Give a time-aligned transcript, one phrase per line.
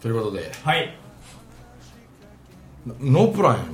[0.00, 0.50] ということで。
[0.64, 0.96] はい。
[2.86, 3.68] ノープランやね。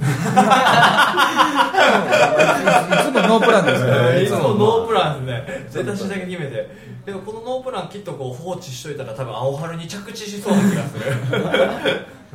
[3.01, 4.25] いつもノープランですね。
[4.25, 4.27] い。
[4.27, 4.55] つも。
[4.55, 5.85] ノープランですね。
[5.85, 6.69] 出だしだけ決めて。
[7.07, 11.05] でもこのノープランきっとこう放置しといたら多分青春に着地しそうな気がする。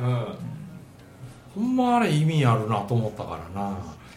[0.00, 0.26] うん。
[1.54, 3.72] ほんまあれ意味あるなと思ったからな。
[3.72, 3.74] っ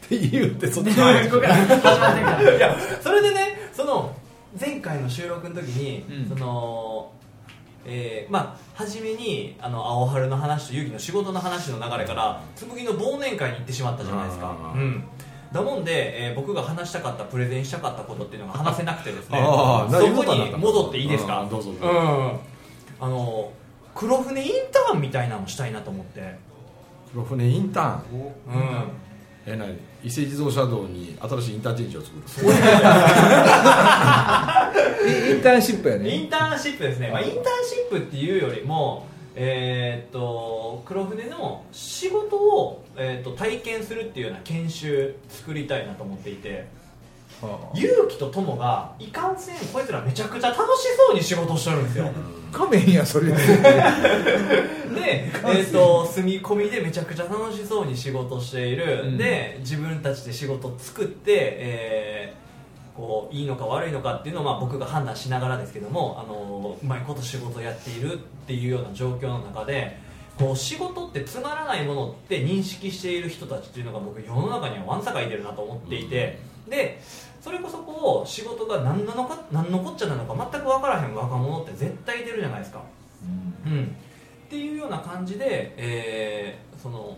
[0.07, 0.91] て言ってそっち。
[0.91, 1.01] す。
[1.29, 2.57] ここから始まってるから。
[2.57, 4.15] いやそれでねその
[4.57, 6.29] 前回の収録の時に、うん。
[6.29, 7.11] その
[7.85, 14.55] えーまあ初めにあの青春の話と勇気の仕事の話の流れから紬の忘年会に行ってしまったじゃないですか。
[14.73, 15.03] うんうん
[15.53, 19.39] だもんで、えー僕が話したかったプレゼンしたかったことっていうのが話せなくてですね。
[19.41, 21.47] ああそこに戻っていいですか？
[21.49, 21.87] どうぞどうぞ。
[21.87, 22.39] うん。
[22.99, 23.51] あの
[23.93, 26.35] 黒船インターンみたいなのをしたいなと思って。
[27.13, 28.33] 黒船インターン？
[28.47, 29.04] うん
[29.47, 32.23] えなに伊勢自動車道に新しいインターチェンジを作る。
[35.05, 46.65] インターンシップやイねンターンシップですね、まあ、インターンシップっていうよりも、えーっと黒船の仕事を、えーっと体験するっていうような研修作りたいなと思っていて
[47.75, 52.09] 勇気と友がいかんせんこいつらめちゃくちゃ楽しそうに仕事してるんですよ
[52.55, 53.33] 仮面やそれで、
[55.05, 59.17] えー、と住み込みでめちゃくちゃ楽しそうに仕事している、うん。
[59.17, 62.45] で自分たちで仕事を作って、えー
[62.95, 68.17] こういいのか悪いのかっていうのをまあ僕が判断しながらですけども、あのうまいこと仕事をやっているっ
[68.47, 69.97] ていうような状況の中で
[70.37, 76.39] こう仕事ってつまらないものって認識している人たちっていうのが僕世の中にはわんさかいてるなと思っていて、
[76.69, 77.01] で
[77.45, 82.81] それこそこう仕事が何なのか何のこっちゃなのか全く分からへん若者って絶対いてるじゃないですか。
[83.67, 87.15] うん、っていうような感じで、えーその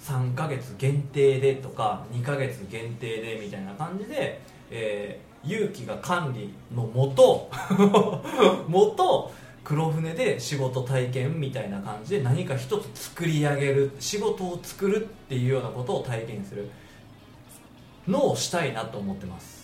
[0.00, 4.40] 3ヶ月限定でとか2ヶ月限定でみたいな感じで、
[4.72, 7.48] えー勇気が管理のもと
[8.66, 9.32] もと
[9.62, 16.68] 黒船で仕事体験みたいな感じで何か一つ作り上げる仕事を作るっていうようなことを体験する
[18.08, 19.59] のをしたいなと思ってます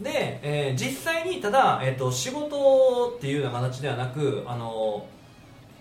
[0.00, 5.06] で、えー実際にただ、えー、と仕事っていうような形ではなくあの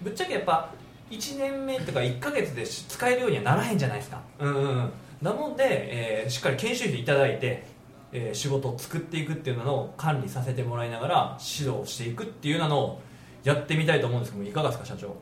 [0.01, 0.69] ぶっちゃけやっぱ
[1.09, 4.21] 1年目とか1ヶ月でし使えるようにはならへんじゃないですか。
[4.39, 4.91] うんうんうん。
[5.21, 7.65] なので、えーしっかり研修費いただいて、
[8.11, 13.01] えー仕事を作っていくっていうのを管理させてもらいながら指導していくっていうのを
[13.43, 15.15] やってみたいと思うんですけどもいかがですか社長？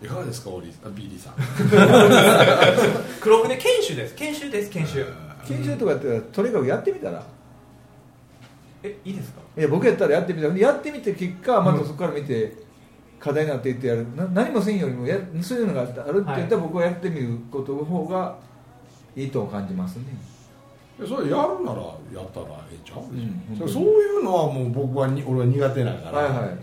[0.00, 1.34] いかがですかオリあビリーさん。
[3.20, 4.14] 黒船研修です。
[4.14, 7.22] 研修です研修研修とかやったらとにかくやってみたら。
[8.82, 9.40] えいいですか？
[9.56, 12.52] いや僕やったらやってみたらやってみて結果またそこから見て
[13.18, 14.06] 課題になっていってやる。
[14.14, 18.36] な何もせんよりもやそういうのがあるって言ったら僕はやってみることの方が
[19.16, 20.04] いいと感じますね。
[20.98, 26.58] いやそれやるならやったらええちゃう、んそそういうのはもう僕はに俺は苦手だから、はいはい。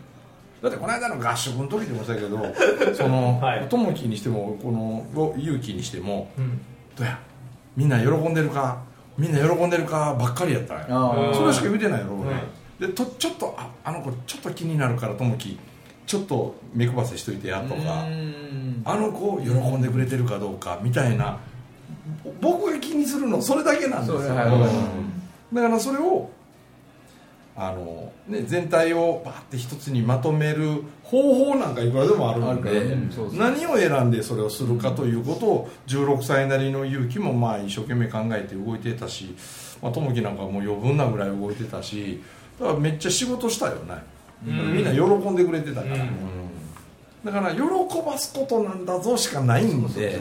[0.62, 3.68] だってこの間の合宿の時でもそうやけどそのはい。
[3.68, 5.06] 友樹にしてもこの
[5.38, 6.62] 勇気にしてもうん。
[6.96, 7.20] どうや
[7.76, 8.80] みんな喜んでるか
[9.18, 10.86] みんな喜んでるかばっかりやった
[11.34, 12.32] それしか言うてないやろ、俺。
[12.32, 12.42] はい
[12.80, 15.58] でとちょっとああの子ちょっと気になるから友樹
[16.06, 18.82] ちょっと目配せしといてやとかうん。
[18.84, 21.40] あの子喜んでくれてるかどうかみたいな
[22.42, 24.36] 僕が気にするのそれだけなんですよ、だ
[25.62, 26.30] からそれを
[27.58, 33.10] あの、ね、全体をバーって一つにまとめる方法なんかいくらでもあるんでね。
[33.34, 39.36] 何を選んでそれをするかということを16歳なりの勇気もまあ一生懸命考えて動いてたし、
[39.82, 42.22] まあ、友樹なんかもう余分なぐらい動いてたし
[42.60, 44.04] だからめっちゃ仕事したよね、
[44.46, 44.74] うん。
[44.74, 46.02] みんな喜んでくれてたから、うん。
[46.02, 46.10] うん
[47.26, 47.62] だから喜
[48.06, 50.20] ばすことなんだぞしかないんで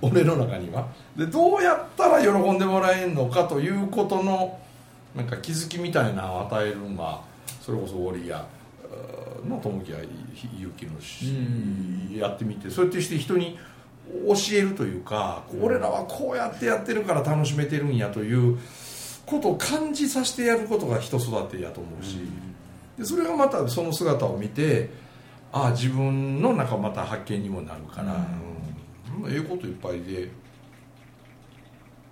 [0.00, 0.86] 俺の中には。
[1.16, 4.56] でどうやったら喜んでもらえるのかということの
[5.18, 7.20] なんか気づきみたいなのを与えるのが
[7.60, 11.26] それこそウォリアーの友樹や勇気のし、
[12.16, 13.58] やってみてそうやってして人に
[14.26, 18.58] 教えるというか、俺らはこうやってやってるから楽しめてるんやという
[19.26, 22.18] ことを感じさせてやることが人育てやと思うし、
[22.96, 24.90] でそれがまたその姿を見て
[25.52, 29.32] ああ自分の中また発見にもなるから、うん。
[29.32, 30.30] ええこといっぱいで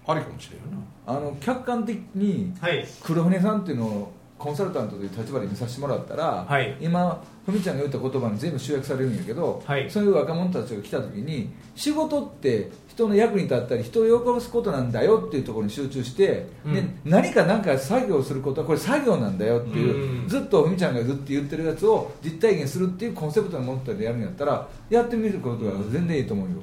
[0.07, 0.67] ありかもしれんよ
[1.07, 1.15] な。
[1.15, 2.87] あの客観的にはい。
[3.03, 6.77] 黒船さんっていうのをコンサルタントという立場で見させてもらったら、はい。
[6.81, 9.91] 今ふみちゃんが言った言葉に全部集約されるんやけど、はい。
[9.91, 16.75] そういう若者たちが来た時に仕事って人の役に立ったり人を喜ばすことなんだよっていうところに集中して、うん。
[16.75, 20.29] で何か何か作業することはこれ作業なんだよっていう、うん。
[20.29, 26.57] ずっとふみちゃんがずっと言ってるやつを実体現するっていうコンセプトのものでやるんやったらやってみることが全然いいと思うよ。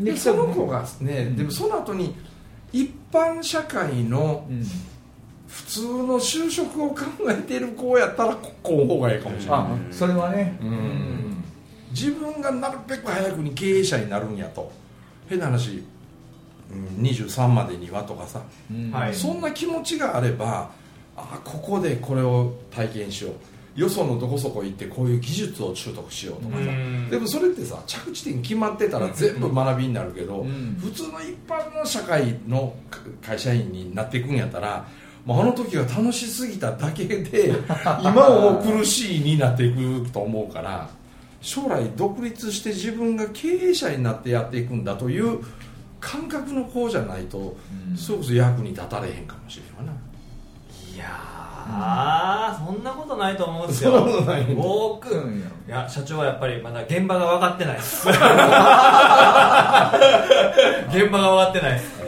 [0.00, 2.16] でその子がね、うんでもその後に
[2.72, 4.64] 一般社会のうん。
[5.50, 11.42] 普通の就職を考えている子やったらここの方がいいかもしれない、あそれはね、うん。
[11.90, 14.70] 自分がなるべく早くに経営者になるんやと。
[15.28, 15.82] 変な話、
[16.70, 18.40] うん、23までにはとかさ、
[18.70, 18.92] うん。
[18.92, 19.14] はい。
[19.14, 20.70] そんな気持ちがあれば
[21.16, 23.34] あここでこれを体験しよう
[23.76, 27.08] よそのどこそこ行ってこういう技術を習得しようとかさ、うん。
[27.08, 30.76] でもそれってさ着地点決まってたら全部学びになるけど、うん。
[30.80, 32.74] 普通の一般の社会の
[33.22, 34.86] 会社員になっていくんやったら
[35.24, 37.54] もうあの時が楽しすぎただけで
[38.02, 40.90] 今を苦しいになっていくと思うから
[41.40, 45.38] 将来独立して自分が経営者になってやっていくんだという
[46.00, 47.56] 感覚の子じゃないと、
[47.90, 47.96] うん。
[47.96, 49.98] それこそ役に立たれへんかもしれんわな。
[50.94, 53.92] いやー、そんなことないと思うんですよ。
[53.92, 55.38] そんなことない僕うん。
[55.40, 57.76] いや社長はやっぱりまだ現場が分かってない。
[57.76, 58.18] で す現
[61.10, 61.72] 場が分かってない。
[61.72, 62.00] です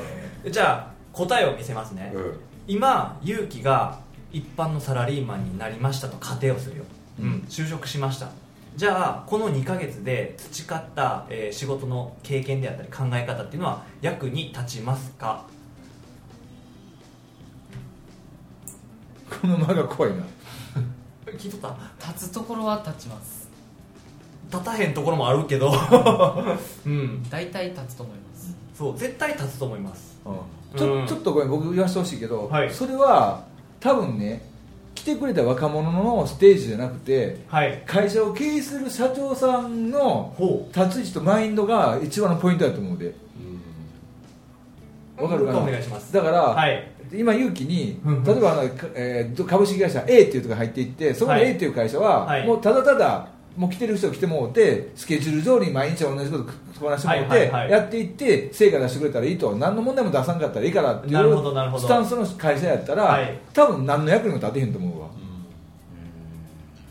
[0.51, 2.41] じゃあ答えを見せますね、うん。
[2.67, 3.99] 今勇気が
[4.33, 6.85] 一般のサラリーマンになりましたと仮定をするよ、
[7.21, 8.29] うん、就職しました。
[8.75, 15.45] じゃあこの2ヶ月で培った、えー仕事の経験であったり考え方っていうのは役に立ちますか？
[19.43, 20.19] この間が怖いな。
[21.37, 22.09] 聞いとった？
[22.13, 23.49] 立つところは立ちます。
[24.53, 25.73] 立たへんところもあるけど。
[26.87, 27.29] うん。
[27.29, 28.55] 大体立つと思います。
[28.79, 30.17] そう絶対立つと思います。
[30.77, 31.07] ちょうん。
[31.07, 32.71] ちょっとごめん僕言わせてほしいけど、はい。
[32.71, 33.43] それは
[33.81, 34.47] 多分ね
[34.95, 37.83] 来てくれた若者のステージじゃなくてはい。
[37.85, 43.15] 会社を経営する社長さんのほ立ち位置とマインドが一番のポイントだと思うで。
[45.17, 45.59] わかるかな？
[45.59, 46.13] お願いします。
[46.13, 51.51] だから、はい今勇気にうん例えばあの、かえー株式会社 A っていうところに入っていってそこのはい。
[51.51, 52.47] A っていう会社は、はい。
[52.47, 56.45] もうただただもう来てる人来てもうてスケジュール通りに毎日同じこと
[56.81, 57.71] こなしてもらって、はいはいはい。
[57.71, 59.55] やっていって成果出してくれたらいいと。
[59.57, 61.83] 何の問題も出さんかったらいいからっていなるほどなるほど。
[61.83, 63.39] うスタンスの会社やったら、はい。
[63.53, 65.09] 多分何の役にも立てへんと思うわ。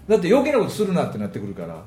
[0.07, 1.83] だって余計なことするなってなってくるから。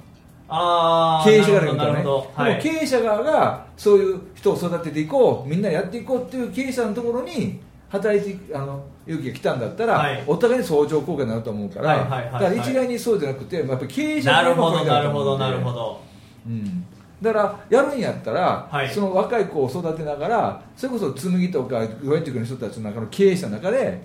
[0.47, 10.25] ああ経営者ね、はいでも経営者側がそういう人を育てていこうみんなやっていこうっていう経営者のところに働いてあの勇気が来たんだったら、はい。
[10.27, 12.33] お互いに相乗効果になると思うから、はいはいはいはい。
[12.33, 15.45] だから一概にそうじゃなくてやっぱり経営者のポイントなるほどだと思うんで。
[15.45, 16.01] なるほど
[16.47, 16.87] うん。
[17.23, 18.91] だからやるんやったら、はい。
[18.91, 24.03] その若い子を育てながらそれこそ紬とか上塾の人たちの中の経営者の中で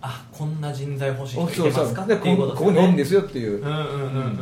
[0.00, 3.62] あこんな人材欲しいお人いてますかってでいうこことここにおるんでですよっていう。
[3.62, 4.32] うんうんうんうんうんうん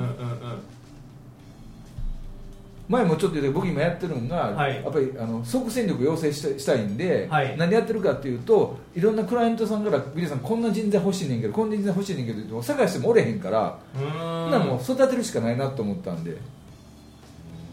[2.90, 4.74] 前もちょっと言って僕今やってるのが、はい。
[4.74, 7.56] やっぱりあの即戦力を要請したしたいんで、はい。
[7.56, 14.50] 何やってるかっていうといろんなクライアントさんから「ビリーさんこんな人材欲しいねんけどこんな人材欲しいねんけど」って探してもおれへんから、ほん。
[14.50, 16.36] ならもう育てるしかないなと思ったんで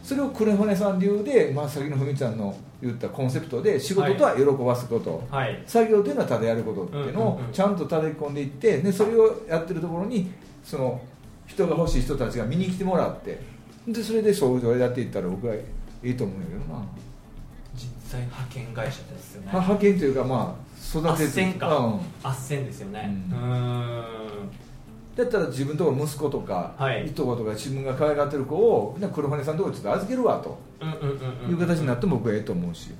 [0.04, 5.64] それをクレファネさん流で、まあ、先のふみちゃんの言ったコンセプトで仕事とは喜ばすこと、はい。
[5.66, 10.32] 作業というのはただやることっていうのをちゃんと叩き込んでいってでそれをやってるところに
[10.64, 11.02] その
[11.48, 13.57] 人が欲しい人たちが見に来てもらって
[13.88, 15.60] でそれでそういうやっていったら僕はい
[16.04, 16.84] いと思うんだけどな、
[17.76, 19.48] 実際派遣会社ですよね。
[19.48, 21.78] は派遣というかまあ育斡てて旋か。
[21.78, 21.94] うん。
[21.96, 23.10] 斡旋ですよね。
[23.32, 24.04] ううん。
[25.16, 27.08] だったら自分とこの息子とか、はい。
[27.08, 30.58] いとことか自分が可愛がってる子をな黒羽さんのとこちょっと預けるわと。
[30.80, 32.96] うんうんうんうんいう形になっても僕はええと思うし、うん。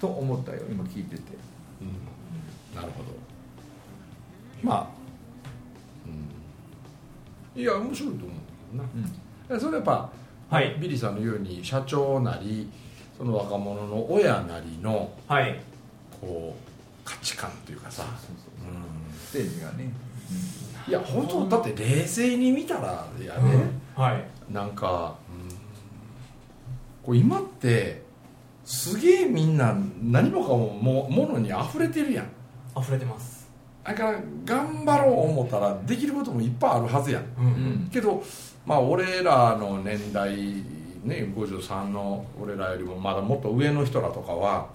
[0.00, 1.22] と思ったよ今聞いてて。
[1.80, 2.76] うん。
[2.76, 3.10] なるほど。
[4.62, 4.99] まあ、うん、
[7.54, 8.34] いや面白いと思
[8.72, 9.54] うんだけどな。
[9.54, 9.60] うん。
[9.60, 10.76] それはやっぱ、はい。
[10.80, 12.70] ビリーさんのように社長なり
[13.16, 15.60] その若者の親なりのはい。
[16.20, 18.04] こう価値観というかさ、
[19.26, 19.92] ステージがね、
[20.86, 24.52] いや本当だって冷静に見たらやね、はい。
[24.52, 25.56] なんか、うん。
[27.04, 28.02] こう今って
[28.64, 32.26] すげえみんな何もかももものに溢れてるやん。
[32.78, 33.39] 溢れてます
[33.84, 37.22] だから頑張ろう思ったらできることもいっぱいあるはずやん。
[37.22, 37.90] ううん。
[37.92, 38.22] けど
[38.66, 40.36] まあ俺らの年代
[41.02, 44.68] ね53の俺らよりもまだもっと上の人らとかは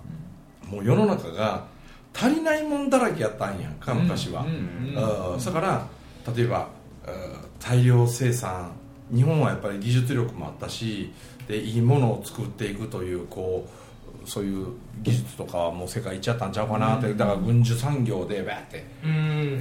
[0.67, 1.65] もう世の中が
[2.13, 4.45] 足りないもんだらけやったんやんか昔は、
[5.43, 5.87] だから
[6.35, 6.69] 例えば
[7.05, 7.13] うん
[7.59, 8.71] 大量生産。
[9.13, 11.11] 日本はやっぱり技術力もあったし
[11.47, 13.84] でいいものを作っていくというこう
[14.25, 14.67] そういう
[15.03, 18.85] 技術とかはもう世界行っちゃったんちゃうかなって、だから軍需産業でバーって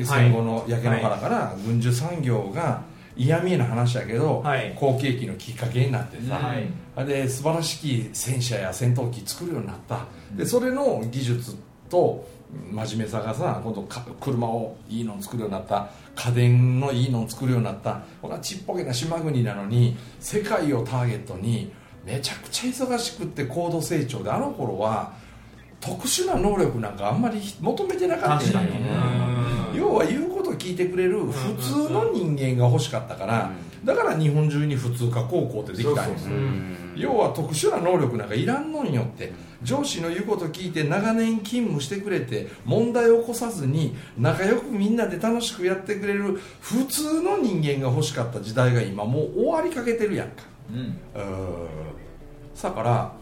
[0.05, 2.83] 戦後の焼け野原から軍需産業が
[3.17, 4.75] 嫌味な話やけど、はい。
[4.77, 6.67] 好景気のきっかけになってさ、はい。
[6.97, 10.07] あれで素晴らしき戦車や戦闘機作るようになった。
[10.37, 11.57] でそれの技術
[11.89, 12.27] と
[12.71, 15.91] 真面目さがさ今度か車をいいのを作るようになった。
[16.17, 18.03] 家電のいいのを作るようになった。
[18.21, 21.73] こんなちっぽけな島国なのに世界をターゲットに
[22.05, 25.13] めちゃくちゃ忙しくって高度成長であの頃は
[25.81, 28.61] 特殊な能力なんかあんまり求めてなかったんだ
[29.75, 33.51] 要は言うことを聞いてくれる普通の人間が欲しかったから
[33.85, 36.33] だから日本中に普通科高校ってできたんですよ
[36.97, 39.33] 要は特殊な能力なんかいらんのんよって。
[39.65, 50.77] 上司の言うこと聞いて長年勤務してくれて問題を起こさずに仲良くみんなで楽しくやってくれる普通の人間が欲しかった時代が今もう終わりかけてるやんかうん。
[50.77, 51.69] うーん。
[52.63, 53.13] だから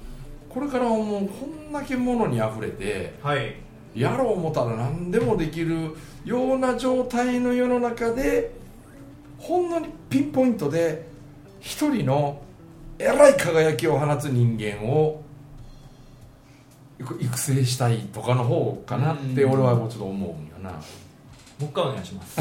[0.48, 3.56] これからはもうこんだけものにあふれてはい。
[3.94, 5.94] やろう思ったら何でもできる
[6.24, 8.52] ような状態の世の中で
[9.38, 11.06] ほんのにピンポイントで
[11.60, 12.40] 一人の
[12.98, 15.22] えらい輝きを放つ人間を
[17.00, 20.80] 育成したいとかの方かなって俺はもうちょっと思うんよな
[21.58, 22.40] もう一回お願いします。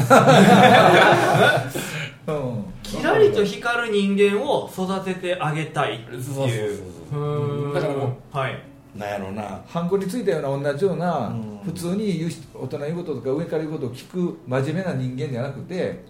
[2.26, 2.64] うん。
[2.82, 6.22] キラリと光る人間を育ててあげたいっていう。
[6.22, 6.58] そうそうそう
[7.10, 7.74] そうーん。
[7.74, 8.62] だからもはい。
[8.96, 9.62] なんやろうな。
[9.66, 11.52] ハンコについたような同じような、うん。
[11.64, 16.04] 普通に言う人大人の言うこととか上から言うことを聞く真面目な人間じゃなくて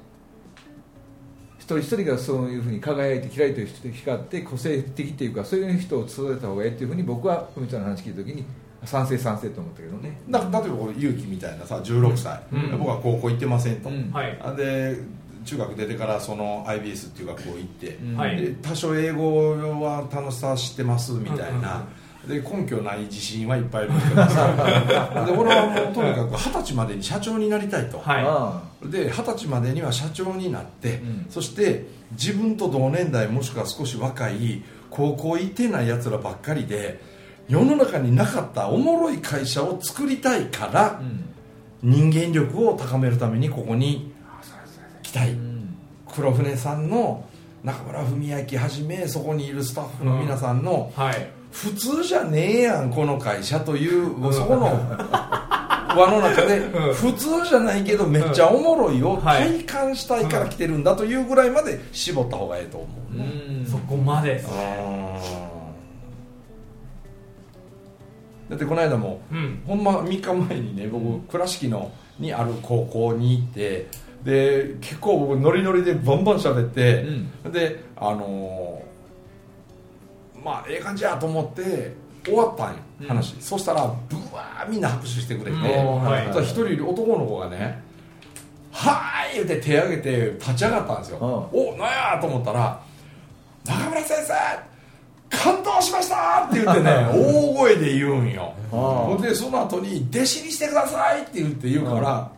[1.59, 8.45] 一人一人がそういうふうに輝いてキラリと光って個性的っていうかそういう人を育てた方がいいっていうふうに僕は文ちゃんの話聞いた時に
[8.85, 10.21] 賛成賛成と思ったけどね。
[10.29, 12.79] だ例えばこれ勇気みたいなさ16歳、うん。
[12.79, 14.11] 僕は高校行ってませんと、うん。
[14.13, 14.39] はい。
[14.43, 14.97] あで
[15.45, 18.59] 中学出てからその IBS っていう学校行って、うん。
[18.63, 21.85] 多少英語は楽しさ知ってますみたいな、
[22.27, 24.55] で根拠ない自信はいっぱいいるけどさ
[25.27, 28.25] で俺はもうとにかく二十歳までに社長になりたいと、はい。
[28.25, 31.27] あで二十歳までには社長になって、うん。
[31.31, 37.01] そして自分と同年代もしくは少し若い高校行ってないやつらばっかりで
[37.53, 41.03] 世の中になかったおもろい会社を作りたいから
[41.83, 44.11] 人間力を高めるためにここに
[45.03, 45.53] 来たい、うん
[46.15, 47.25] 黒船さんの
[47.65, 51.31] 中村文明はじめそこにいるスタッフの皆さんの、はい。
[51.51, 54.67] 普通じゃねえやんこの会社という、そこの
[55.97, 56.95] 輪の中で、うん。
[56.95, 59.65] 普通じゃないけどめっちゃおもろいをはい。
[59.65, 63.21] 体感したいから来てるんだというぐらいまで絞った方がいいと思う、う
[63.63, 63.67] ん。
[63.67, 64.45] そこまで
[68.53, 69.63] だってこの間もうん。
[69.67, 73.87] ほんま3日前にね僕倉敷のにある高校に行って
[74.23, 77.07] で結構僕ノリノリでバンバン喋って、
[77.51, 81.95] であのーまあええ感じやと思って
[82.25, 83.09] 終わったんようん。
[83.09, 86.03] 話、そしたらブワーみんな拍手してくれて、うん。
[86.05, 86.27] はい。
[86.27, 87.83] そしたら一人男の子がね
[88.71, 92.79] 「はーい!」言って手挙げて立ち上がったんですよ、おなんやと思ったら
[93.65, 94.72] 「中村先生
[95.43, 98.53] 感動しました!」って言ってね 大声で言うんよ。
[98.73, 102.29] あほんでその後に「弟子にしてください!」って言って言うから、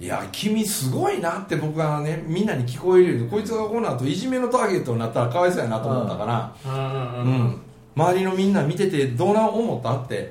[0.00, 6.72] いや君すごいなって僕はねみんなに聞こえるよこいつがこの後いじめのターゲットになったらかわいそうやなと思ったから、うん。
[6.72, 6.80] うん。
[6.80, 7.60] ううんん
[7.96, 10.30] 周りのみんな見ててどうな思ったって、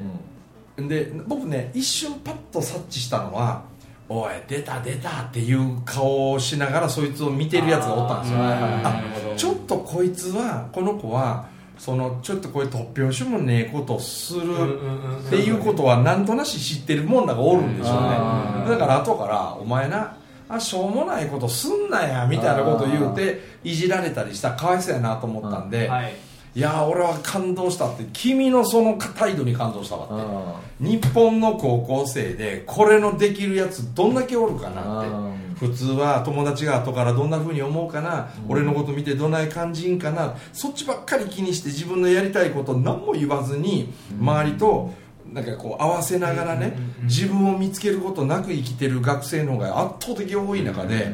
[0.77, 3.63] で僕ね一瞬パッと察知したのは
[4.07, 8.37] 「おい出た出た」っていう顔をしながらそいつを見てるやつがおったんですよ。
[8.39, 9.01] あ
[9.35, 11.45] ちょっとこいつはこの子は
[11.77, 14.79] そのちょっとこういう突拍子もねえことする
[15.27, 17.99] っていうことはなんとなし知ってるもんだがおるんでしょうね。
[18.01, 20.15] あだから後から「お前な
[20.47, 24.49] あしょうもないことすんなや」みたいなこと言うていじられたりした。
[24.49, 26.13] らかわいそうやなと思ったんで、はい
[26.55, 30.13] いや俺は感動したって君のその態度に感動したわって。
[30.15, 35.09] あ日本の高校生でこれのできるやつどんだけおるかなって。
[35.11, 40.35] あ普通は友達が後からどんな風に思うかな、俺のこと見てどない感じんかな。
[40.51, 44.93] そっちばっかり気にして自分のやりたいこと何も言わずに周りと
[45.31, 46.83] なんかこう合わせながらねうん。
[46.83, 46.93] うん。
[46.99, 47.05] うん。
[47.05, 51.13] 自分を見つけることなく生きてる学生の方が圧倒的多い中で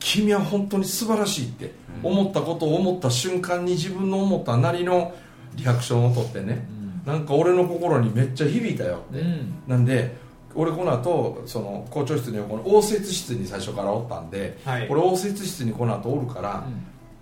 [0.00, 5.14] 君は本当に素晴らしいって思ったことを思った瞬間に自分の思ったなりの
[5.54, 6.66] リアクションをとってね。
[7.06, 9.20] なんか俺の心にめっちゃ響いたよって。
[9.20, 9.54] うん。
[9.68, 10.16] なんで
[10.54, 14.88] 俺この後その校長室の横の応接室に最初からおったんで、はい。
[14.90, 16.64] 俺応接室にこの後おるから、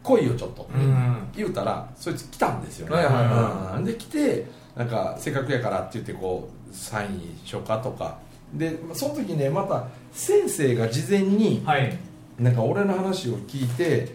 [0.03, 1.29] 来いよちょっとってうん。
[1.37, 3.85] 言うたらそいつ来たんですよね、はいはいはうん。
[3.85, 8.19] で来てなんかせっかくやからって言ってこうサインしようかとか。
[8.55, 11.99] でその時ねまた先生が事前にはい
[12.39, 14.15] なんか俺の話を聞いて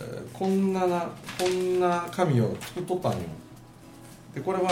[0.00, 1.08] えーこんなな
[1.38, 3.18] こんな紙を作っとったんよ。
[4.34, 4.70] でこれは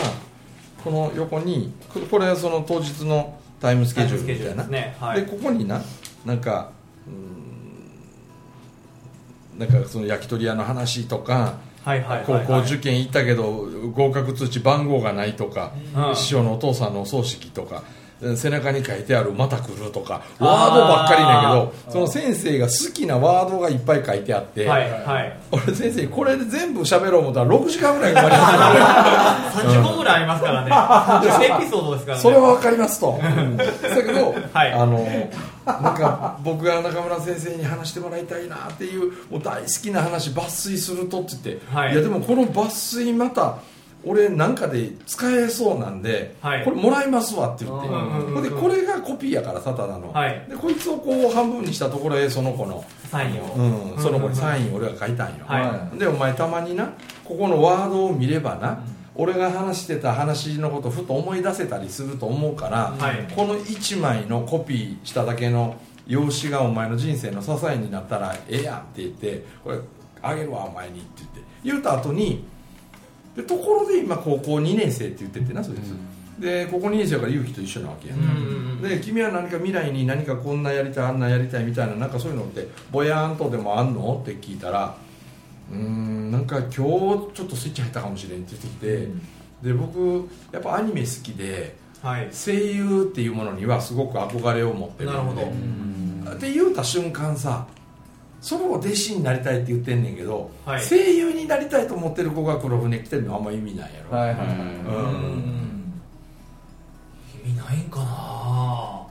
[0.83, 4.63] この横にここれはその当日のタイムスケジュールみたいな。
[4.63, 4.97] ですね。
[4.99, 5.21] はい。
[5.21, 5.81] でここにな
[6.25, 6.71] なんか
[7.07, 11.59] うーんなんかその焼き鳥屋の話とか
[12.25, 16.15] 高校受験行ったけど合格通知番号がないとか、うん。
[16.15, 17.83] 師匠のお父さんのお葬式とか
[18.35, 25.37] 背中に書いてある「また来る」とかワードばっかりだけどその先生が好きなワードがいっぱい書いてあって、はいはい。
[25.51, 31.45] 俺先生これで全部喋ろう思ったら6時間ぐらいかかりますよね30本 ぐらいありますからね。
[31.45, 32.23] エピソードですからね。
[32.23, 34.71] それは分かりますと、だけど、はい。
[34.71, 35.07] あの
[35.65, 43.57] なんか僕が中村先生に話してもらいたいなっていうもう大好きな話抜粋するとって言って、はいやでもこの抜粋また
[44.05, 46.65] 俺なんかで使えそうなんで、はい。
[46.65, 50.45] これもらいますわって言って、うんうんでこれがコピーやからサタダの、はい。
[50.49, 53.53] でこいつをこう半分にしたところへその子の、サインを。
[53.95, 55.97] うん、その子にサイン俺が書いたんよ、はい。
[55.97, 56.91] でお前たまにな
[57.23, 58.83] ここのワードを見ればな、
[59.15, 63.27] 俺が話してた話のことふと思い出せたりすると思うから、はい。
[63.35, 65.75] この1枚のコピーしただけの
[66.07, 69.79] 用紙がお前の人生の支えになったらええやんって言ってこれ
[70.21, 71.41] あげるわお前にって言って。
[71.63, 72.43] 言った後に
[73.35, 78.39] でところで今高校2年生って言っててなそいつ、で高校2年生やから勇気と一緒なわけやん、うんうんう
[78.75, 78.81] ん。
[78.81, 84.19] で君は何か未来に何かこんなやりたいあんなやりたいみたいななんかそういうのってぼやーんとでもあんの？
[84.21, 84.95] って聞いたら
[85.71, 89.07] うーんなんか今日ちょっとスイッチ入ったかもしれんって言ってきて、
[89.69, 92.27] で僕やっぱアニメ好きではい。
[92.33, 95.41] 声優っていうものにはすごく憧れを持ってるなるほど。
[95.41, 97.65] でって言うた瞬間さ
[98.43, 100.85] その子弟子になりたいって言ってんねんけど、はい。
[100.85, 105.93] 声優になりたいと思ってる子が黒船来てるのはあんま意味ないやろ、はいはいはいうん。
[107.45, 109.07] 意味ないんかな。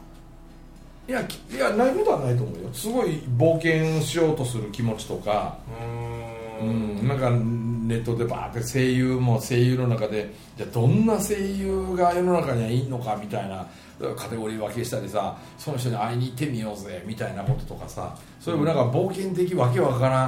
[1.09, 2.69] いやきいやないことはないと思うよ。
[2.75, 5.83] すごい冒険しようとする気持ちとか、う
[6.63, 13.67] うん、なんかネットでバーって声優も声優の中でじゃどんな声優が世の中にはいいのかみたいな
[14.17, 20.27] カテゴリー分けしたりさその人に会いに行ってみようぜみたいなこととかさそういうなんか冒険的わけわから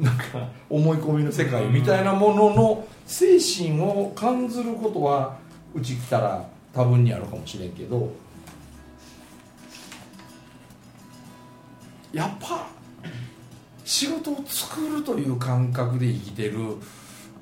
[0.00, 5.36] んなんか思い込みの世界みたいなものの精神を感じることは
[5.74, 8.12] うち来たら多分にあるかもしれんけど
[12.12, 12.66] やっぱ
[13.86, 16.58] 仕事を作るという感覚で生きてる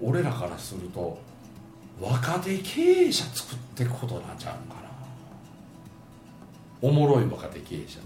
[0.00, 1.18] 俺らからすると
[1.98, 4.85] 若手経営者作っていくことなんちゃうかな。
[6.83, 8.04] おもろい若手経営者ね。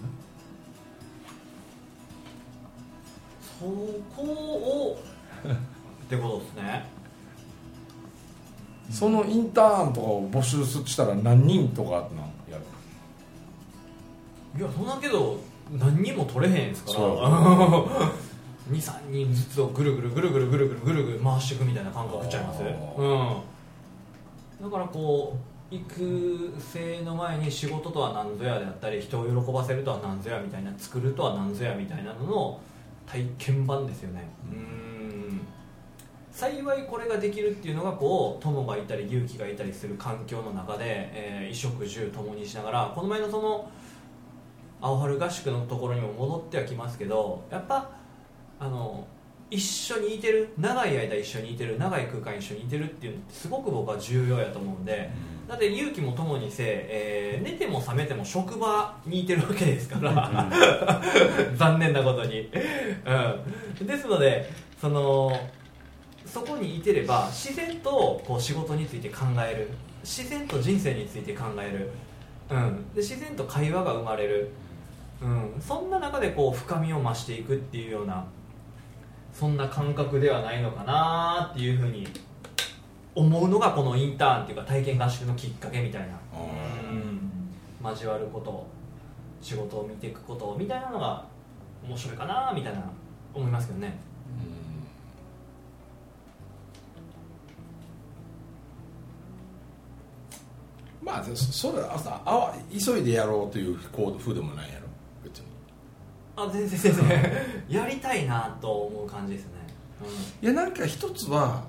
[3.58, 3.64] そ
[4.16, 5.00] こを
[5.44, 6.86] ってことですね。
[8.88, 12.00] そのインターンとかを募集したら何人とかなん
[12.50, 12.62] やる
[14.56, 15.40] いやそんなけど
[15.72, 16.98] 何人も取れへんすから。
[16.98, 17.90] そ
[18.70, 22.62] 23人ずつをぐるぐるぐるぐるぐるぐるぐるぐる回していくみたいな感覚ちゃいます？
[22.62, 22.66] あ
[24.60, 25.36] うんだからこ
[25.70, 32.60] う育成の前に仕事とは何ぞやであったり人を喜ばせるとは何ぞやみたいな作るとは何ぞやみたいなのの
[33.06, 34.28] 体験版ですよね。
[34.50, 35.40] うん。
[36.32, 43.68] 幸いこれができるっていうのがこう友がいたり勇気がいたりする環境の中で、えー、衣食住共にしながらこの前のその
[44.80, 47.90] 青春合宿のところにも戻ってはきますけどやっぱ
[48.60, 49.06] あの
[49.50, 55.10] 一緒にいてる長い間一緒にいてる長い空間一緒にいてるっていうのってすごく僕は重要やと思うんで、
[55.46, 60.50] だって勇気も友にせ、えー寝ても覚めても職場にいてるわけですから、
[61.56, 62.50] 残念なことに、
[63.80, 65.32] うん、ですのでその
[66.26, 69.68] そこにいてれば自然とこう仕事について考える。
[70.02, 71.90] 自然と人生について考える、
[72.50, 74.50] うん、で自然と会話が生まれる、
[75.20, 78.24] うん、そんな中でこう深みを増していくっていうような
[79.38, 82.08] そんな感覚ではないのかなっていうふうに
[83.14, 86.08] 思うのがこのインターンっていうか体験合宿のきっかけみたいな、
[86.90, 87.30] うん、
[87.88, 88.66] 交わること
[89.40, 91.24] 仕事を見ていくことみたいなのが
[91.86, 92.82] 面白いかなみたいな
[93.32, 93.96] 思いますけどね。
[101.00, 102.54] まあそそれは朝
[102.92, 103.76] 急いでやろうという
[104.18, 104.87] 風でもないやろ
[106.44, 107.32] あ全然全然。
[107.68, 109.50] やりたいなと思う感じですね、
[110.42, 111.64] いやなんか一つは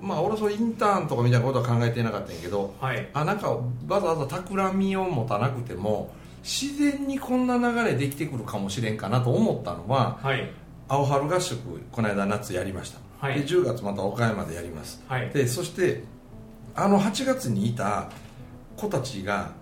[0.00, 3.08] まあ俺はそうインターンとかみたいなことは考えてなかったんやけどうん、はい。
[3.12, 3.50] あなんか
[3.88, 10.50] わざわざ企みを持たなくても自然にこんな流れできてくるかもしれんかなと思ったのははい。
[10.88, 13.40] 青春合宿この間夏やりました、はい。
[13.40, 15.02] で10月また岡山でやります。
[15.08, 15.30] はい。
[15.30, 16.04] でそして
[16.74, 18.10] あの8月にいた
[18.76, 19.52] 子たちが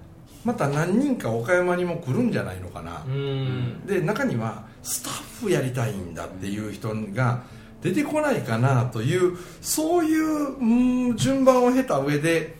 [0.49, 3.05] また何人か岡山にも来るんじゃないのかな。
[3.07, 3.87] う、ん。
[3.87, 7.43] で中にはスタッフやりたいんだっていう人が
[7.83, 12.57] 出てこないかなというそういううん順番を経た上で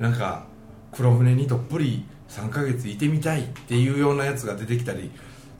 [0.00, 0.46] なんか
[0.90, 5.08] 黒船にどっぷり3ヶ月いてみたいっていうようなやつが出てきたり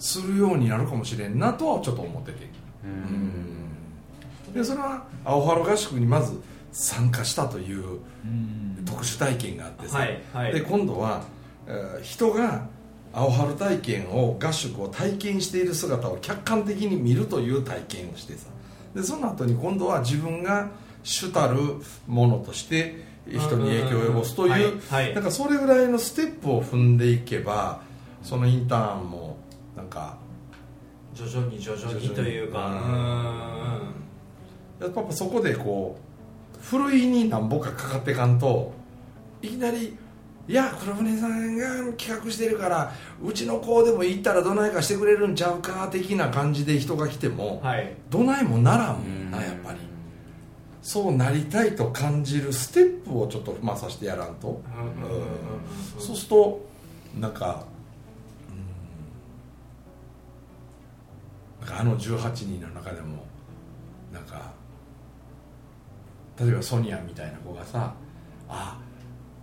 [0.00, 2.38] するようになるかもしれんなとはちょっと思ってて。
[2.82, 2.88] う
[4.50, 4.52] ん。
[4.52, 6.40] でそれは青春合宿にまず
[6.72, 8.84] 参加したといううん。
[8.84, 10.52] 特殊体験があってさ、はいはい。
[10.52, 11.37] で今度は、えー
[12.02, 12.66] 人が
[13.12, 18.48] 青春体験を合宿を体験している姿を客観的に見るという体験をしてさ。
[18.94, 20.70] でその後に今度は自分が
[21.02, 21.58] 主たる
[22.06, 24.80] ものとして人に影響を及ぼすという,、
[25.14, 27.82] なんかそれぐらいのステップを踏んでいけば
[28.22, 29.36] そのインターンも
[29.76, 30.16] なんか
[31.14, 33.80] 徐々に徐々にというか。
[34.80, 35.98] やっぱそこでこ
[36.56, 38.72] うふるいになんぼかかかっていかんと
[39.42, 39.96] いきなり
[40.48, 41.66] 「いや黒船さんが
[41.98, 42.90] 企画してるから
[43.22, 47.94] うちの子でも行ったらどないかしてくれるんちゃうか」的な感じで人が来ても、はい。
[48.08, 49.30] どないもならんもん。
[49.30, 49.78] なやっぱり。
[50.80, 54.62] そうなりたいと感じるステップをちょっとまあさしてやらんと、
[55.98, 56.66] そうすると
[57.20, 57.66] なんか
[61.60, 61.66] うん。
[61.66, 63.26] なんかあの18人の中でも
[64.10, 64.50] なんか
[66.40, 67.92] 例えばソニアみたいな子がさ
[68.48, 68.78] あ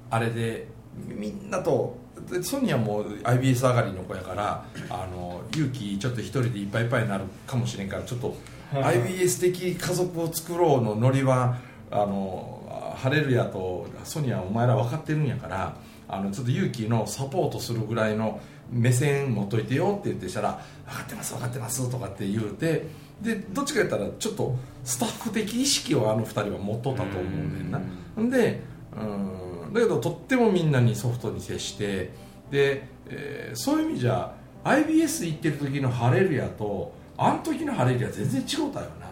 [0.09, 0.67] あれで
[1.07, 1.97] みんなと
[2.29, 8.35] でソニアも IBS 上がりの子やからあの勇気ちょっと一人でいっぱいいっぱいになるかもしれんからちょっと
[8.73, 11.57] IBS 的家族を作ろうのノリは
[11.91, 15.77] あのハレルヤとソニアお前ら分かってるんやから
[16.07, 18.39] あのちょっと勇気のサポートするぐらいの
[18.71, 22.87] 目線持っといてよって言ってしたら分かってます分かってますとかって言うて
[23.21, 27.29] でどっちか言ったらちょっとスタッフ的意識をあの二人は持っとったと思うね
[27.63, 27.79] んな。
[28.15, 28.29] ほん。
[28.29, 28.61] で
[28.95, 29.44] うん
[29.75, 32.11] だけどとってもみんなにソフトに接して
[32.49, 34.33] で、えーそういう意味じゃ
[34.63, 39.05] IBS 行ってる時のハレルヤとあの時のハレルヤ全然違うたよな。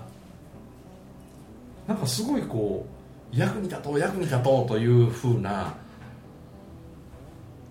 [1.87, 2.85] なんかすごいこ
[3.33, 5.73] う役に立とう役に立とうというふうな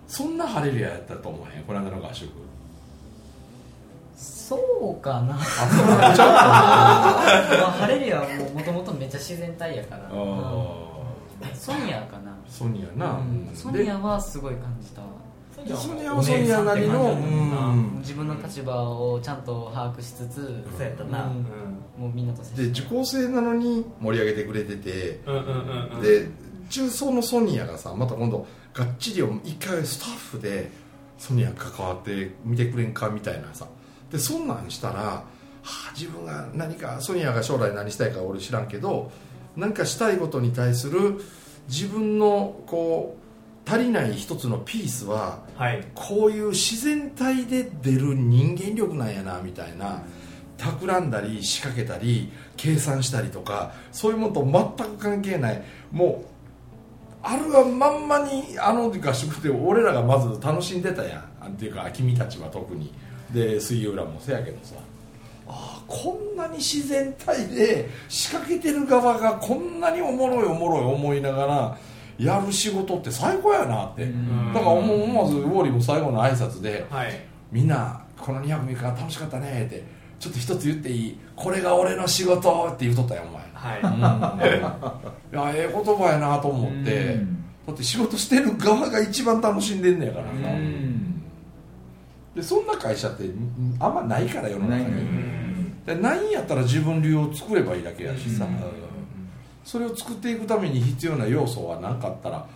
[0.07, 2.29] そんなハレルヤやったと思うへんこの間の合宿
[4.15, 5.33] そうかな。
[5.33, 5.43] まあ
[7.79, 10.09] ハレルヤはもともとめっちゃ自然体やから。
[10.11, 10.92] うん
[11.53, 12.31] ソニアかな。
[12.31, 13.19] ーソニアな、
[13.53, 15.01] ソニアはすごい感じた
[15.75, 17.97] ソニアはソニアなりの、うん。
[17.99, 21.31] 自分の立場をちゃんと把握しつつそうやったな。
[21.97, 26.27] もうみんなと接で受講生なのに盛り上げてくれてて、うんうんうんうんで
[26.69, 30.71] 中層のソニアがさまた今度がっちり一回スタッフで
[31.19, 33.67] ソニア関わって見てくれんかみたいなさ。
[34.11, 35.23] でそんなんしたら、は
[35.63, 39.11] あ、自分が何かソニアが将来何したいか俺知らんけど
[39.55, 41.21] 何かしたいことに対する
[41.67, 45.85] 自分のこう足りない一つのピースははい。
[45.93, 50.03] こういう自然体で出る人間力なんやなみたいな
[50.57, 55.63] 企んだり仕掛けたり計算したりとかそういうものと全く関係ない。
[55.91, 56.33] もう
[57.21, 61.19] あるがまんまにあの合宿で俺らがまず楽しんでたやん。
[61.41, 62.93] あっていうか君たちは特に。
[63.33, 64.75] で水泳浦もせやけどさ
[65.47, 71.77] ああこんなに自然体で仕掛けてる側がこんなにおもろいおもろい思いながら
[72.17, 74.53] やる仕事って最高やなって、ん。
[74.53, 77.19] だから思思わずウォーリーも最後の挨拶ではい。
[77.51, 79.83] みんなこの2泊3日楽しかったねって
[80.19, 83.43] ちょっと一つ言っていいこれが俺の仕事って言うとったよお前。
[83.53, 85.35] はい。
[85.35, 87.43] いやええ言葉やなと思って、うん。
[87.67, 91.02] だって仕事してる側が一番楽しんでんねやからさ、うん
[92.35, 96.01] でそんな会社ってんあんまないから世の中に。
[96.01, 96.31] ないん。
[96.31, 98.59] やったら自分流を作ればいいだけやしさ、うん。
[99.63, 102.47] それを作っていくために必要な要素は何かあったら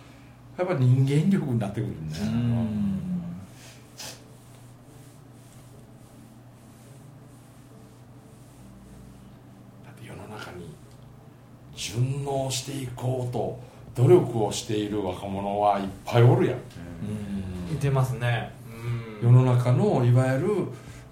[0.56, 2.98] やっぱ人間力になってくるんだよ、うん。
[9.84, 10.74] だって世の中に
[11.76, 13.60] 順応していこうと
[13.94, 16.58] 努力をしている若者はいっぱいおるやん、
[17.70, 18.57] 似てますね
[19.22, 20.48] 世の中のいわゆる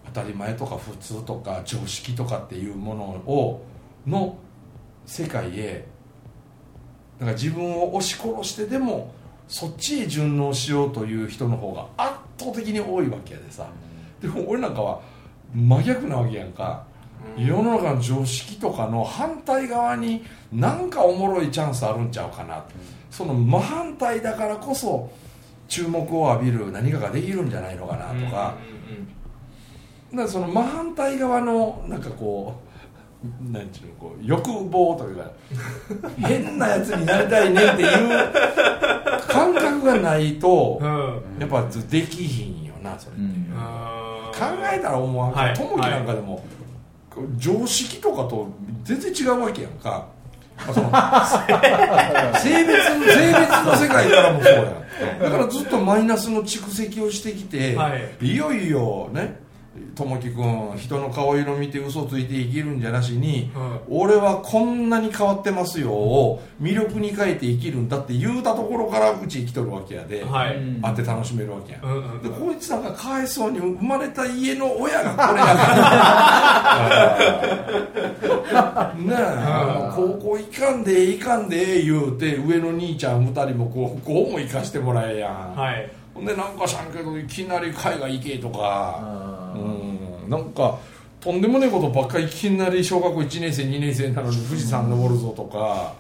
[0.06, 3.64] 当たり前とか普通とか常識とかっていうものを
[4.06, 4.36] の
[5.04, 5.86] 世界へ
[7.18, 9.12] だか自分を押し殺してでも
[9.48, 13.66] そっちへ順応しようという人の方が圧倒的に多いわけやでさ。
[14.20, 15.00] でも俺なんかは
[15.54, 16.84] 真逆なわけやんか。
[17.36, 22.64] 世の中の常識とかの反対側に何かおもろいチャンスあるんちゃうかな。
[23.10, 25.10] その真反対だからこそ
[25.68, 28.54] 注目を浴びる何かができるんじゃないのかなとか,、
[30.12, 35.30] だからその真反対側のなんかこうなんていうのこう欲望というか
[36.28, 38.32] 変なやつになりたいねっていう
[39.28, 41.22] 感覚がないとうん。
[41.40, 43.22] やっぱできひんよなそれって。
[43.24, 43.26] う。
[43.28, 43.46] ん。
[44.32, 45.54] 考えたら思わんけはい。
[45.54, 46.44] ど友樹なんかでも、
[47.38, 48.48] 常識とかと
[48.84, 50.06] 全然違うわけやんか
[52.40, 52.76] 性別
[53.12, 55.20] 性別の世界からもそうやん。
[55.20, 57.90] だからずっとマイナスの蓄積をしてきて、は
[58.20, 58.26] い。
[58.26, 59.45] いよいよね
[59.96, 63.80] 友樹君人の顔色見て嘘ついて生きるんじゃなしに、はい。
[63.88, 77.16] 俺はこんなに変わってますよを魅力に変えて生きるんだって言うたところからうち生きとるわけやで、はい、うん会って楽しめるわけやん、うんうんでこいつなんかかわいそうに生まれた家の親がこれやから。
[78.96, 85.90] ねえ高校行かんで行かんで言うて上の兄ちゃん2人もこうこうも行かしてもらえやん、はい。
[86.14, 88.58] ほんでなんかしゃんけどいきなり海外行けとか。
[88.62, 89.25] あ
[89.56, 90.30] うん。
[90.30, 90.78] なんか
[91.20, 95.94] とんでもねえことばっかりいきなり小学校1年生2年生なのに富士山登るぞとか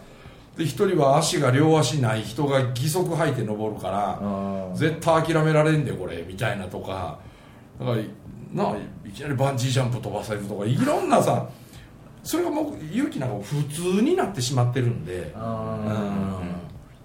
[0.56, 7.18] で一人は足が両足ない人が義足履いて登るからあ絶対諦められんでこれみたいなとか。
[7.78, 7.98] だから
[8.52, 11.46] なあいきなりバンジージャンプ飛ばされるとかいろんなさ
[12.22, 15.32] それがもう勇気なんか普通になってしまってるんで。
[15.36, 16.40] あ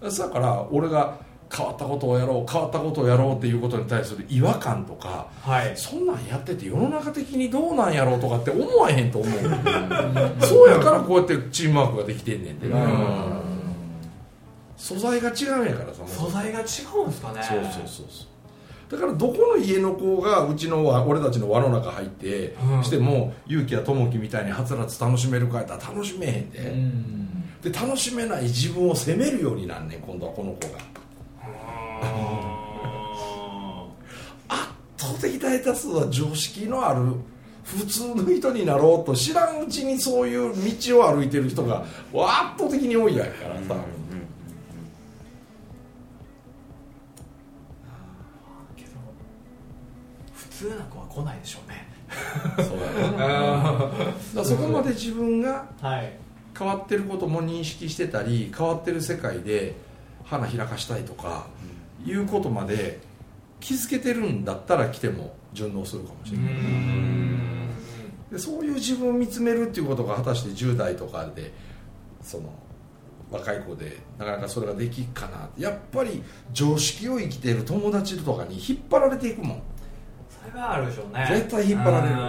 [0.02, 0.10] うん。
[0.10, 1.20] だから俺が
[1.54, 5.76] 変わったことをやろう変わったことをやろうっていうことに対する違和感とかはい。
[5.76, 9.40] そんなんやってて世の中的にどうなんやろうとかって思わへんと思う。
[10.46, 13.42] そうやからこうやってチームワークができてんねんで、うん。
[14.78, 17.44] 素材が違うんやからさ素材が違うんですかね。
[17.44, 18.92] そうそうそうそう。
[18.92, 22.84] だからどこの家の子がうちの輪俺たちの輪の中入って、うん。
[22.84, 27.44] しても勇気や友樹みたいにはつらつ楽しめるかやったら楽しめへんで、ーうん。
[27.62, 30.80] で楽しめない自分を責めるようになんねん今度はこの子が
[34.48, 37.02] 圧倒的大多数は常識のある
[37.64, 41.88] 普通の人になろうと知らんうちにそういう道を歩いてる人が圧
[42.58, 43.62] 倒的に多いやからさ、
[48.76, 48.90] けど
[50.34, 51.88] 普通な子は来ないでしょうね。
[52.58, 52.88] そうだ
[53.18, 53.92] か
[54.36, 56.14] らそこまで自分がはい。
[56.58, 59.74] 変わってることも認識してたり変わってる世界で
[60.26, 61.48] 花開かしたいとか
[62.06, 63.00] いうことまで
[63.60, 67.70] 気づけてるんだったら来ても順応するかもしうれない、ん。
[68.32, 71.52] でそういう自分を見つめるっていうことが果たして10代とかで
[72.22, 72.46] その
[73.30, 75.50] 若い子でなかなかそれができっかな。
[75.58, 79.62] やっぱり常識を生きている友達とかに引っ張られていくもん。
[80.30, 81.26] それはあるでしょうね。
[81.30, 82.14] 絶対引っ張られる。
[82.14, 82.20] 引っ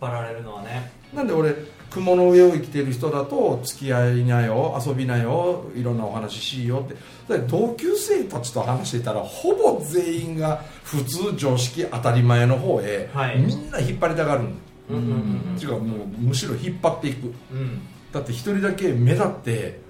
[0.00, 0.90] 張られるのはね。
[1.12, 1.54] なんで俺
[1.90, 6.96] 雲の上を生きてる人だと付き合いなよ遊びなよいろんなお話しようって。
[7.28, 13.38] だって同級生たちと話してたらほぼ全員が普通常識当たり前の方へ、はい。
[13.38, 17.32] みんな引っ張りたがるんうんうん違うもうむしろ引っ張っていく。
[17.52, 17.58] うん。
[17.58, 17.80] うん
[18.12, 19.80] だって一人だけ目立って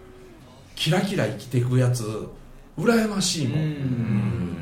[0.74, 2.28] キラキラ生きていくやつ
[2.76, 4.56] 羨ましいもん、うん。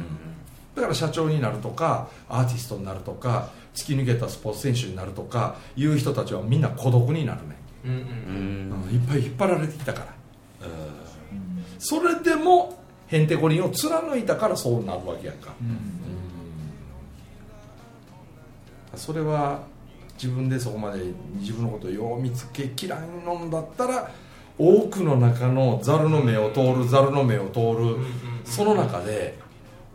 [0.75, 7.99] だから社長になるとかアーティストになるとか突き抜けたスポーツ選手になるとかいう人たちはみんな孤独になるね、うんうん
[8.89, 8.95] うん。
[8.95, 10.15] いっぱい引っ張られてきたから、
[11.79, 15.53] それでもへんてこりんを貫いたからそうなるわけやんか、
[18.95, 19.63] それは
[20.15, 21.03] 自分でそこまで
[21.41, 24.11] 自分のことをよう見つけきらんのんだったら
[24.57, 27.97] 多くの中のザルの目を通るザルの目を通る、
[28.45, 29.37] その中で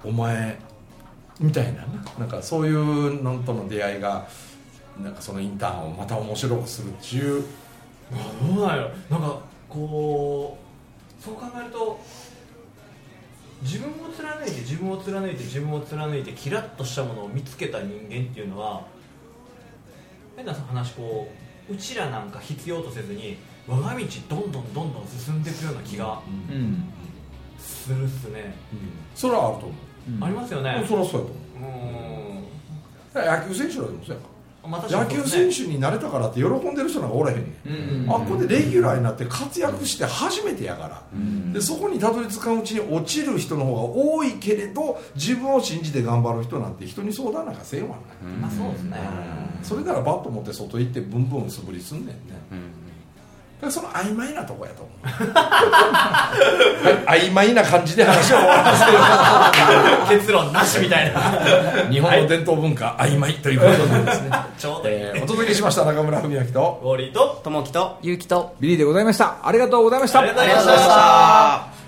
[0.03, 0.59] お前
[1.39, 1.86] みたいな
[2.17, 4.28] なんかそういうのとの出会いが
[5.02, 7.43] なんかそのインターンをまた面白くするっていう
[8.41, 10.58] どうなんやろなんかこ
[11.19, 11.99] うそう考えると
[13.62, 18.86] 自分を貫いて自分を貫いて自分を貫いてキラッとしたものを見つけた人間っていうのは
[20.36, 21.30] 変な話こ
[21.69, 26.21] ううちらなんか必要とせずに我が道どんどんどんどん進んでいくような気が
[27.60, 28.80] するっすね、うん。
[29.13, 29.88] それはあると思う。
[30.21, 30.81] ありますよね。
[30.83, 31.27] う、それはそうや
[33.27, 34.21] と野球選手らでもそうや。
[34.67, 41.53] ま野球選手になれたからって喜んでる人なんかおらへんねん、うんうんあっこでレギュラーになって活躍して初めてやから、うん。
[41.53, 48.97] でそこにたどり着かんうちに落ちる人の方が多いけれど自分を信じて頑張る人なんて人に相談なんかせんわな、まあそうですね、
[49.63, 52.39] それならバット持って外行ってブンブン素振りすんねんね、だか
[53.65, 54.97] らその曖昧なとこやと思う。
[55.03, 56.31] は
[57.17, 57.19] い。
[57.27, 58.37] 曖昧な感じで話を。
[58.37, 61.31] 終わらせ結論なしみたいな。
[61.85, 66.79] る日本の伝統文化、曖昧ということなんですね、ちょうどいい、えーお届けしました中村文昭と。
[66.83, 67.41] ウォーリーと。
[67.43, 67.97] ともきと。
[68.01, 68.55] ゆうきと。
[68.59, 69.45] ビリーでございました。
[69.45, 70.19] ありがとうございました。
[70.19, 71.78] ありがとうございました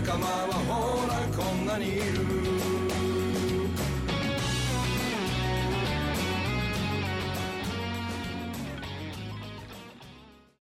[0.00, 2.17] 仲間はほらこんなにいる